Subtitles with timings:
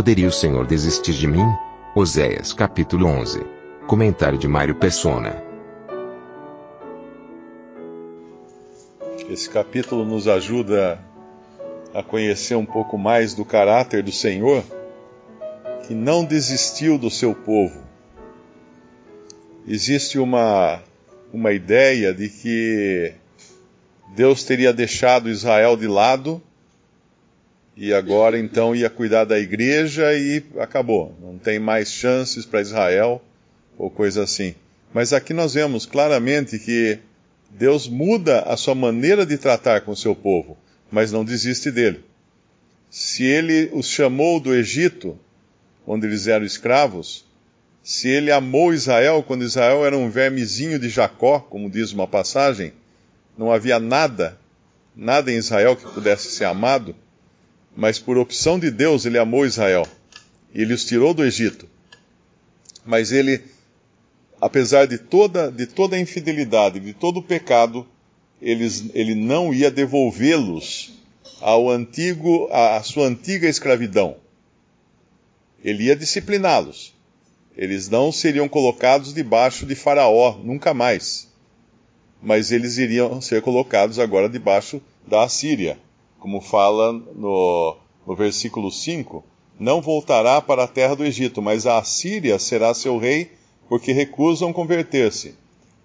[0.00, 1.44] Poderia o Senhor desistir de mim?
[1.94, 3.44] Oséias capítulo 11.
[3.86, 5.44] Comentário de Mário Persona.
[9.28, 10.98] Esse capítulo nos ajuda
[11.92, 14.64] a conhecer um pouco mais do caráter do Senhor,
[15.86, 17.82] que não desistiu do seu povo.
[19.68, 20.82] Existe uma,
[21.30, 23.12] uma ideia de que
[24.16, 26.42] Deus teria deixado Israel de lado
[27.76, 31.16] e agora então ia cuidar da igreja e acabou.
[31.20, 33.22] Não tem mais chances para Israel
[33.78, 34.54] ou coisa assim.
[34.92, 36.98] Mas aqui nós vemos claramente que
[37.50, 40.56] Deus muda a sua maneira de tratar com o seu povo
[40.90, 42.04] mas não desiste dele.
[42.90, 45.18] Se ele os chamou do Egito,
[45.86, 47.24] onde eles eram escravos,
[47.82, 52.72] se ele amou Israel quando Israel era um vermezinho de Jacó, como diz uma passagem,
[53.38, 54.38] não havia nada,
[54.94, 56.94] nada em Israel que pudesse ser amado,
[57.76, 59.86] mas por opção de Deus ele amou Israel
[60.54, 61.68] e ele os tirou do Egito.
[62.84, 63.42] Mas ele,
[64.40, 67.86] apesar de toda, de toda a infidelidade, de todo o pecado,
[68.40, 70.92] eles, ele não ia devolvê-los
[71.40, 74.16] ao antigo, à sua antiga escravidão.
[75.62, 76.94] Ele ia discipliná-los.
[77.56, 81.28] Eles não seriam colocados debaixo de Faraó, nunca mais.
[82.22, 85.78] Mas eles iriam ser colocados agora debaixo da Assíria.
[86.20, 87.76] Como fala no,
[88.06, 89.24] no versículo 5:
[89.58, 93.32] Não voltará para a terra do Egito, mas a Assíria será seu rei,
[93.68, 95.34] porque recusam converter-se.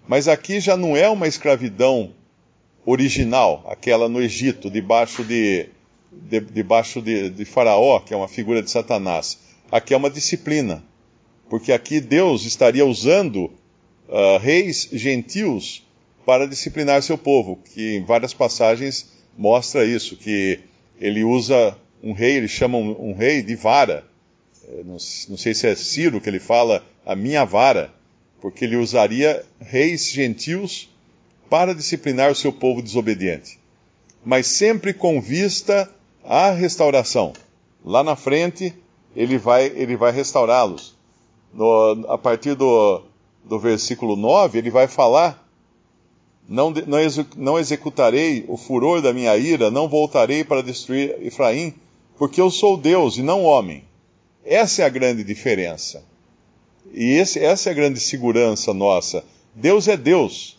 [0.06, 2.12] Mas aqui já não é uma escravidão
[2.84, 5.70] original, aquela no Egito, debaixo de,
[6.12, 9.38] de debaixo de, de Faraó, que é uma figura de Satanás.
[9.72, 10.84] Aqui é uma disciplina,
[11.48, 13.50] porque aqui Deus estaria usando
[14.08, 15.82] uh, reis gentios
[16.24, 20.60] para disciplinar seu povo, que em várias passagens mostra isso, que
[21.00, 24.04] ele usa um rei, ele chama um, um rei de vara.
[24.68, 24.96] Eh, não,
[25.28, 27.92] não sei se é Ciro que ele fala, a minha vara,
[28.40, 30.88] porque ele usaria reis gentios
[31.48, 33.58] para disciplinar o seu povo desobediente,
[34.24, 35.88] mas sempre com vista
[36.24, 37.32] à restauração.
[37.84, 38.74] Lá na frente,
[39.14, 40.96] ele vai, ele vai restaurá-los.
[42.08, 43.02] A partir do,
[43.44, 45.45] do versículo 9, ele vai falar:
[46.48, 46.98] não, não,
[47.36, 51.74] não executarei o furor da minha ira, não voltarei para destruir Efraim,
[52.16, 53.84] porque eu sou Deus e não homem.
[54.44, 56.04] Essa é a grande diferença.
[56.92, 59.24] E esse, essa é a grande segurança nossa.
[59.54, 60.56] Deus é Deus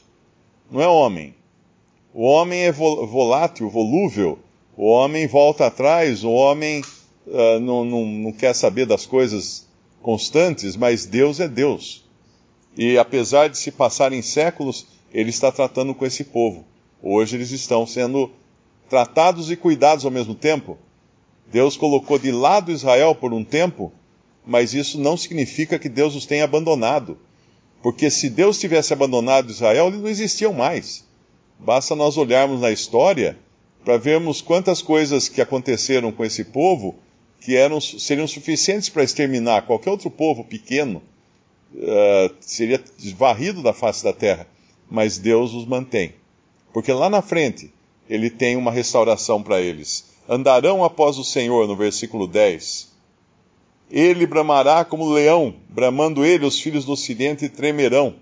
[0.69, 1.33] não é homem.
[2.13, 4.39] O homem é volátil, volúvel.
[4.75, 6.81] O homem volta atrás, o homem
[7.25, 9.67] uh, não, não, não quer saber das coisas
[10.01, 12.05] constantes, mas Deus é Deus.
[12.77, 14.85] E apesar de se passarem séculos,
[15.17, 16.63] ele está tratando com esse povo.
[17.01, 18.29] Hoje eles estão sendo
[18.87, 20.77] tratados e cuidados ao mesmo tempo.
[21.51, 23.91] Deus colocou de lado Israel por um tempo,
[24.45, 27.17] mas isso não significa que Deus os tenha abandonado.
[27.81, 31.03] Porque se Deus tivesse abandonado Israel, eles não existiam mais.
[31.57, 33.39] Basta nós olharmos na história
[33.83, 36.93] para vermos quantas coisas que aconteceram com esse povo
[37.41, 41.01] que eram, seriam suficientes para exterminar qualquer outro povo pequeno,
[41.73, 42.79] uh, seria
[43.15, 44.45] varrido da face da terra.
[44.89, 46.13] Mas Deus os mantém.
[46.73, 47.73] Porque lá na frente,
[48.09, 50.05] ele tem uma restauração para eles.
[50.29, 52.97] Andarão após o Senhor, no versículo 10
[53.89, 58.15] ele bramará como leão, bramando ele, os filhos do ocidente tremerão.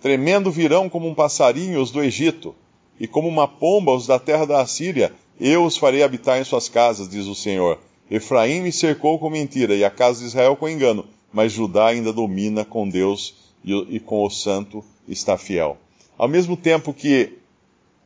[0.00, 2.54] Tremendo virão como um passarinho os do Egito,
[2.98, 6.68] e como uma pomba os da terra da Assíria, eu os farei habitar em suas
[6.68, 7.78] casas, diz o Senhor.
[8.10, 12.12] Efraim me cercou com mentira, e a casa de Israel com engano, mas Judá ainda
[12.12, 13.34] domina com Deus
[13.64, 15.76] e, com o santo está fiel.
[16.18, 17.38] Ao mesmo tempo que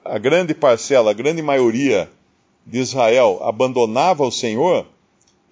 [0.04, 2.10] a grande parcela, a grande maioria
[2.66, 4.86] de Israel abandonava o Senhor,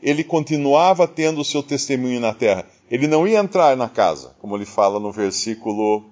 [0.02, 2.66] ele continuava tendo o seu testemunho na terra.
[2.90, 6.04] Ele não ia entrar na casa, como ele fala no versículo: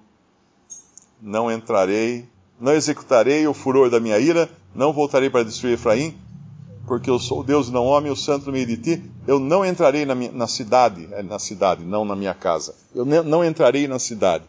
[1.21, 2.25] Não entrarei,
[2.59, 6.17] não executarei o furor da minha ira, não voltarei para destruir Efraim,
[6.87, 9.03] porque eu sou Deus e não homem, o santo no meio de ti.
[9.27, 12.73] Eu não entrarei na, minha, na cidade, é, na cidade, não na minha casa.
[12.95, 14.45] Eu não entrarei na cidade.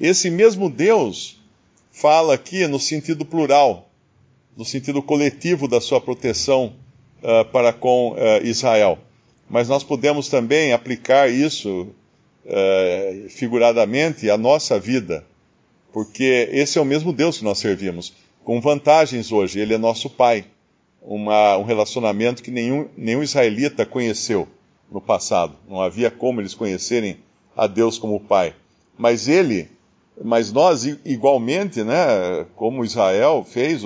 [0.00, 1.38] Esse mesmo Deus
[1.90, 3.88] fala aqui no sentido plural.
[4.58, 6.74] no sentido coletivo da sua proteção
[7.22, 8.98] uh, para com uh, Israel.
[9.48, 11.86] Mas nós podemos também aplicar isso
[12.44, 15.24] uh, figuradamente à nossa vida,
[15.92, 18.12] porque esse é o mesmo Deus que nós servimos,
[18.42, 19.60] com vantagens hoje.
[19.60, 20.44] Ele é nosso Pai,
[21.00, 24.48] uma, um relacionamento que nenhum, nenhum israelita conheceu
[24.90, 25.54] no passado.
[25.68, 27.18] Não havia como eles conhecerem
[27.56, 28.56] a Deus como Pai.
[28.98, 29.68] Mas ele,
[30.22, 33.82] mas nós igualmente, né, como Israel fez,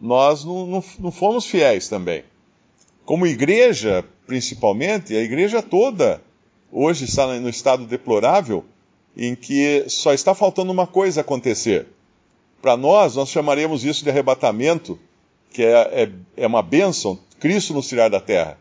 [0.00, 2.24] nós não, não, não fomos fiéis também.
[3.04, 6.22] Como igreja, principalmente, a igreja toda
[6.70, 8.64] hoje está no estado deplorável
[9.16, 11.86] em que só está faltando uma coisa acontecer.
[12.60, 14.98] Para nós, nós chamaremos isso de arrebatamento,
[15.50, 18.58] que é, é, é, uma bênção, Cristo nos tirar da terra.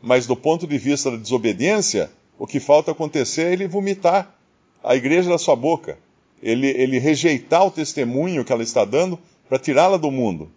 [0.00, 4.34] Mas do ponto de vista da desobediência, o que falta acontecer é ele vomitar
[4.82, 5.98] a igreja da sua boca,
[6.42, 9.18] ele, ele rejeitar o testemunho que ela está dando
[9.48, 10.50] para tirá-la do mundo.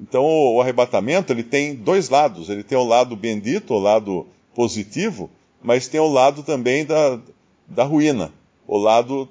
[0.00, 2.48] Então o, o arrebatamento ele tem dois lados.
[2.48, 5.30] Ele tem o lado bendito, o lado positivo,
[5.62, 7.20] mas tem o lado também da,
[7.66, 8.32] da ruína,
[8.66, 9.28] o lado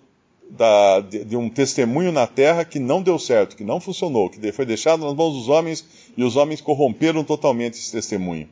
[0.49, 4.51] da, de, de, um testemunho na terra que não deu certo, que não funcionou, que
[4.51, 5.85] foi deixado nas mãos dos homens
[6.15, 8.47] e os homens corromperam totalmente esse testemunho.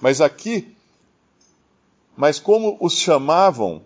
[0.00, 0.68] Mas aqui,
[2.16, 3.82] mas como os chamavam,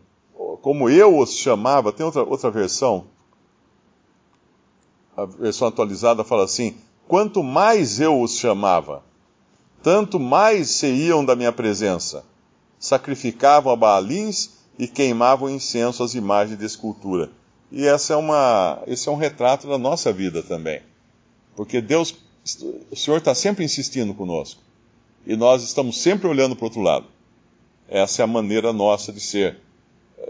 [0.60, 3.06] como eu os chamava, tem outra, outra versão,
[5.16, 6.76] a versão atualizada fala assim:
[7.06, 9.02] quanto mais eu os chamava,
[9.82, 12.24] tanto mais se iam da minha presença.
[12.78, 17.30] Sacrificavam a Baalins e queimavam incenso às imagens de escultura.
[17.70, 20.80] E essa é uma, esse é um retrato da nossa vida também.
[21.54, 22.14] Porque Deus,
[22.90, 24.62] o Senhor está sempre insistindo conosco.
[25.26, 27.06] E nós estamos sempre olhando para o outro lado.
[27.86, 29.58] Essa é a maneira nossa de ser.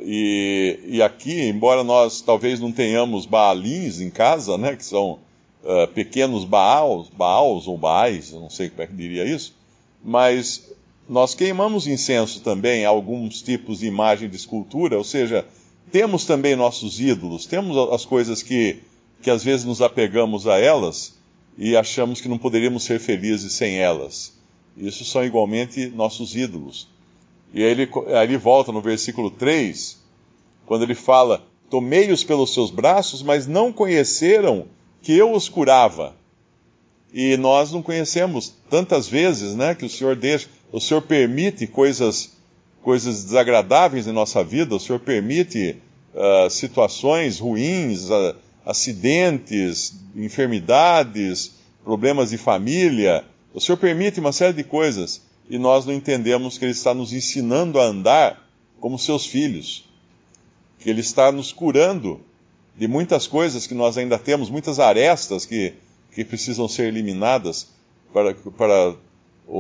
[0.01, 5.19] E, e aqui, embora nós talvez não tenhamos Baalins em casa, né, que são
[5.63, 9.55] uh, pequenos Baals, Baals ou Baais, não sei como é que diria isso,
[10.03, 10.71] mas
[11.09, 15.45] nós queimamos incenso também alguns tipos de imagem de escultura, ou seja,
[15.91, 18.79] temos também nossos ídolos, temos as coisas que,
[19.21, 21.19] que às vezes nos apegamos a elas
[21.59, 24.33] e achamos que não poderíamos ser felizes sem elas.
[24.77, 26.89] Isso são igualmente nossos ídolos.
[27.53, 29.99] E aí ele, volta no versículo 3,
[30.67, 34.67] quando ele fala: Tomei-os pelos seus braços, mas não conheceram
[35.03, 36.15] que eu os curava.
[37.13, 42.37] E nós não conhecemos tantas vezes, né, que o Senhor deixa, o Senhor permite coisas,
[42.83, 45.77] coisas desagradáveis em nossa vida, o Senhor permite
[46.15, 51.53] uh, situações ruins, uh, acidentes, enfermidades,
[51.83, 53.25] problemas de família.
[53.53, 55.21] O Senhor permite uma série de coisas
[55.51, 58.49] e nós não entendemos que Ele está nos ensinando a andar
[58.79, 59.85] como seus filhos,
[60.79, 62.21] que Ele está nos curando
[62.77, 65.75] de muitas coisas que nós ainda temos, muitas arestas que,
[66.15, 67.69] que precisam ser eliminadas
[68.13, 68.95] para, para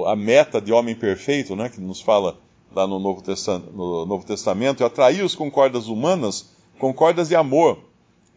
[0.06, 2.38] a meta de homem perfeito, né, que nos fala
[2.72, 7.78] lá no Novo, Testamento, no Novo Testamento, atrair-os com cordas humanas, com cordas de amor.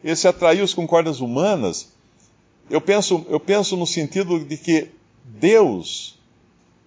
[0.03, 1.93] Esse atrair-os com cordas humanas,
[2.67, 4.89] eu penso, eu penso no sentido de que
[5.23, 6.17] Deus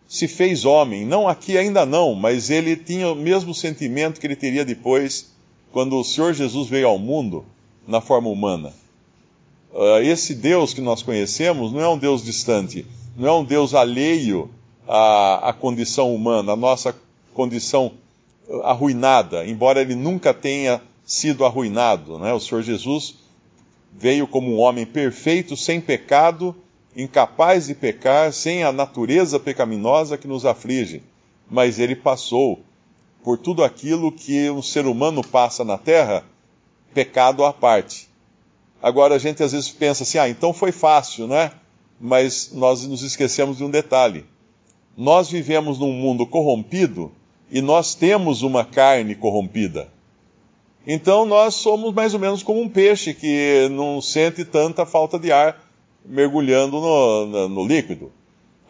[0.09, 4.37] se fez homem, não aqui ainda não, mas ele tinha o mesmo sentimento que ele
[4.37, 5.33] teria depois,
[5.73, 7.45] quando o Senhor Jesus veio ao mundo
[7.87, 8.73] na forma humana.
[9.73, 12.87] Uh, esse Deus que nós conhecemos não é um Deus distante,
[13.17, 14.49] não é um Deus alheio
[14.87, 16.95] à, à condição humana, à nossa
[17.35, 17.93] condição
[18.63, 22.19] arruinada, embora ele nunca tenha sido arruinado.
[22.19, 22.33] Né?
[22.33, 23.17] O Senhor Jesus
[23.93, 26.55] veio como um homem perfeito, sem pecado,
[26.97, 31.03] incapaz de pecar, sem a natureza pecaminosa que nos aflige.
[31.49, 32.61] Mas ele passou
[33.23, 36.25] por tudo aquilo que um ser humano passa na terra
[36.95, 38.09] pecado à parte.
[38.83, 41.53] Agora a gente às vezes pensa assim, ah, então foi fácil, né?
[42.01, 44.25] Mas nós nos esquecemos de um detalhe.
[44.97, 47.13] Nós vivemos num mundo corrompido
[47.51, 49.89] e nós temos uma carne corrompida.
[50.87, 55.33] Então nós somos mais ou menos como um peixe que não sente tanta falta de
[55.33, 55.66] ar
[56.09, 58.13] mergulhando no, no, no líquido.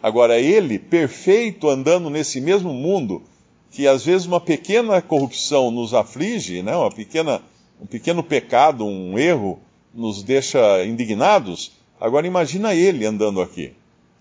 [0.02, 3.22] Agora, ele, perfeito, andando nesse mesmo mundo,
[3.70, 7.42] que às vezes uma pequena corrupção nos aflige, né, uma pequena
[7.80, 9.58] um pequeno pecado, um erro,
[9.94, 13.72] nos deixa indignados, agora imagina ele andando aqui.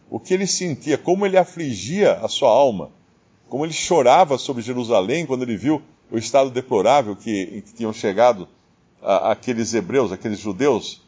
[0.10, 2.92] O que ele sentia, como ele afligia a sua alma,
[3.50, 5.82] como ele chorava sobre Jerusalém quando ele viu
[6.12, 8.48] o estado deplorável que, que tinham chegado
[9.02, 11.02] a, aqueles hebreus, aqueles judeus,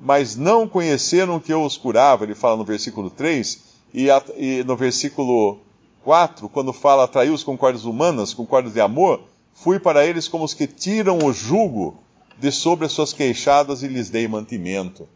[0.00, 3.60] mas não conheceram que eu os curava, ele fala no versículo 3,
[3.92, 5.58] e, a, e no versículo
[6.04, 9.22] 4, quando fala atraiu-os com cordas humanas, com cordas de amor,
[9.60, 12.00] Fui para eles como os que tiram o jugo
[12.38, 15.08] de sobre as suas queixadas e lhes dei mantimento.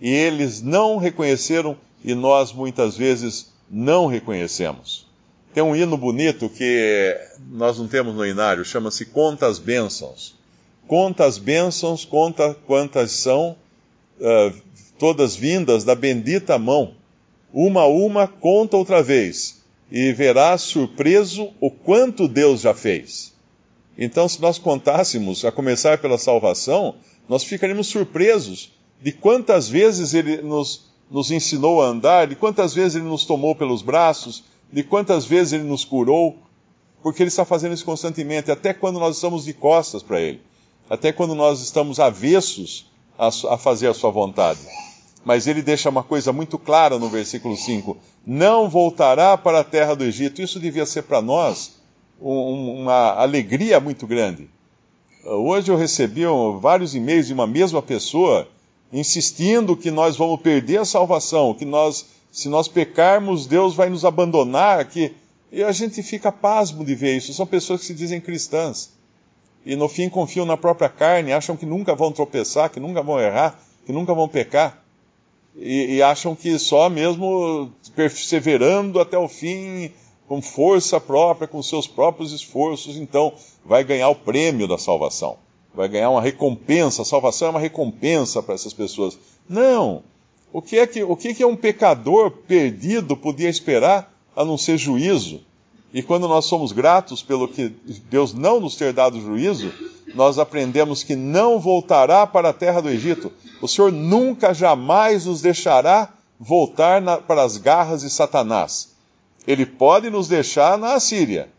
[0.00, 5.08] E eles não reconheceram e nós muitas vezes não reconhecemos.
[5.52, 7.20] Tem um hino bonito que
[7.50, 10.36] nós não temos no inário, chama-se Conta as Bênçãos.
[10.86, 13.56] Conta as bênçãos, conta quantas são,
[14.20, 14.60] uh,
[14.98, 16.94] todas vindas da bendita mão.
[17.52, 23.34] Uma a uma, conta outra vez, e verás surpreso o quanto Deus já fez.
[23.98, 26.94] Então, se nós contássemos, a começar pela salvação,
[27.28, 28.72] nós ficaríamos surpresos
[29.02, 33.54] de quantas vezes Ele nos, nos ensinou a andar, de quantas vezes Ele nos tomou
[33.54, 36.38] pelos braços, de quantas vezes Ele nos curou,
[37.02, 40.40] porque Ele está fazendo isso constantemente, até quando nós estamos de costas para Ele,
[40.88, 42.89] até quando nós estamos avessos
[43.20, 44.60] a, a fazer a Sua vontade.
[45.22, 47.96] Mas Ele deixa uma coisa muito clara no versículo 5:
[48.26, 50.40] Não voltará para a terra do Egito.
[50.40, 51.72] Isso devia ser para nós
[52.20, 54.48] um, uma alegria muito grande.
[55.22, 56.22] Hoje eu recebi
[56.60, 58.48] vários e-mails de uma mesma pessoa
[58.90, 64.04] insistindo que nós vamos perder a salvação, que nós, se nós pecarmos, Deus vai nos
[64.04, 65.12] abandonar, que
[65.52, 67.34] e a gente fica pasmo de ver isso.
[67.34, 68.90] São pessoas que se dizem cristãs
[69.64, 73.20] e no fim confiam na própria carne, acham que nunca vão tropeçar, que nunca vão
[73.20, 74.80] errar, que nunca vão pecar
[75.56, 79.90] e, e acham que só mesmo perseverando até o fim
[80.28, 83.32] com força própria, com seus próprios esforços, então
[83.64, 85.36] vai ganhar o prêmio da salvação.
[85.74, 87.02] Vai ganhar uma recompensa.
[87.02, 89.18] A salvação é uma recompensa para essas pessoas.
[89.48, 90.02] Não!
[90.52, 94.78] O que, é que, o que é um pecador perdido podia esperar a não ser
[94.78, 95.40] juízo?
[95.92, 97.68] E quando nós somos gratos pelo que
[98.08, 99.72] Deus não nos ter dado juízo,
[100.14, 103.32] nós aprendemos que não voltará para a terra do Egito.
[103.60, 108.94] O Senhor nunca, jamais nos deixará voltar na, para as garras de Satanás.
[109.46, 111.50] Ele pode nos deixar na Assíria.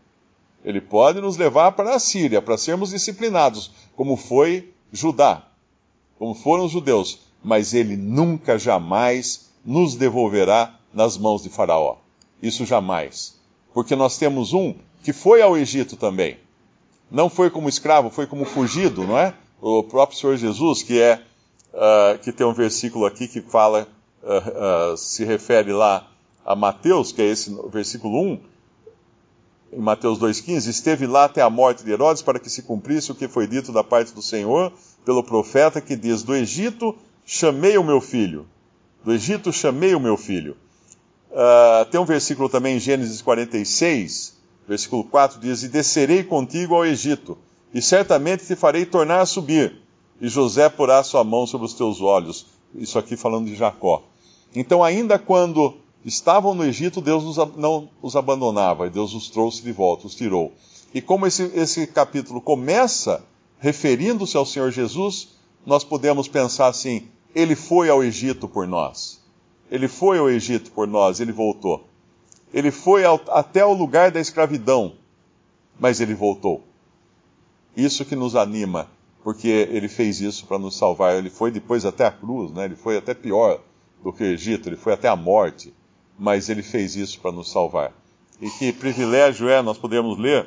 [0.64, 5.42] Ele pode nos levar para a Síria, para sermos disciplinados, como foi Judá,
[6.18, 7.20] como foram os judeus.
[7.42, 11.96] Mas ele nunca, jamais nos devolverá nas mãos de Faraó.
[12.40, 13.41] Isso jamais.
[13.72, 16.38] Porque nós temos um que foi ao Egito também.
[17.10, 19.34] Não foi como escravo, foi como fugido, não é?
[19.60, 21.22] O próprio Senhor Jesus, que é,
[21.72, 23.86] uh, que tem um versículo aqui que fala,
[24.22, 26.08] uh, uh, se refere lá
[26.44, 28.40] a Mateus, que é esse versículo 1,
[29.74, 33.14] em Mateus 2,15, esteve lá até a morte de Herodes para que se cumprisse o
[33.14, 34.72] que foi dito da parte do Senhor
[35.04, 38.46] pelo profeta que diz: Do Egito chamei o meu filho.
[39.02, 40.56] Do Egito chamei o meu filho.
[41.32, 44.36] Uh, tem um versículo também em Gênesis 46,
[44.68, 47.38] versículo 4, diz: E descerei contigo ao Egito,
[47.72, 49.80] e certamente te farei tornar a subir,
[50.20, 52.46] e José porá sua mão sobre os teus olhos.
[52.74, 54.02] Isso aqui falando de Jacó.
[54.54, 55.74] Então, ainda quando
[56.04, 57.24] estavam no Egito, Deus
[57.56, 60.52] não os abandonava, e Deus os trouxe de volta, os tirou.
[60.92, 63.24] E como esse, esse capítulo começa
[63.58, 65.28] referindo-se ao Senhor Jesus,
[65.64, 69.21] nós podemos pensar assim: ele foi ao Egito por nós.
[69.72, 71.84] Ele foi ao Egito por nós, ele voltou.
[72.54, 74.94] Ele foi ao, até o lugar da escravidão,
[75.80, 76.62] mas ele voltou.
[77.76, 78.88] Isso que nos anima,
[79.24, 81.16] porque ele fez isso para nos salvar.
[81.16, 82.66] Ele foi depois até a cruz, né?
[82.66, 83.60] ele foi até pior
[84.04, 85.72] do que o Egito, ele foi até a morte
[86.18, 87.92] mas ele fez isso para nos salvar.
[88.40, 90.46] E que privilégio é nós podemos ler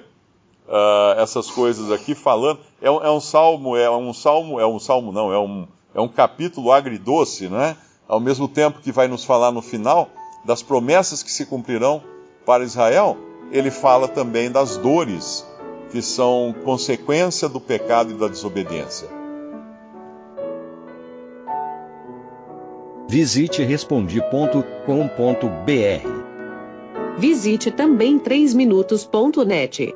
[0.68, 2.60] uh, essas coisas aqui falando.
[2.82, 6.00] É um, é um, salmo, é um salmo, é um salmo não, é um, é
[6.00, 7.78] um capítulo agridoce, né?
[8.08, 10.10] Ao mesmo tempo que vai nos falar no final
[10.44, 12.04] das promessas que se cumprirão
[12.46, 13.18] para Israel,
[13.52, 15.46] ele fala também das dores
[15.92, 19.08] que são consequência do pecado e da desobediência.
[23.08, 26.26] Visite respondi.com.br.
[27.18, 29.96] Visite também 3minutos.net.